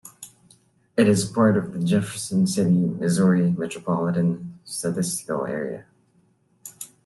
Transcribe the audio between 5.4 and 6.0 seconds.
Area.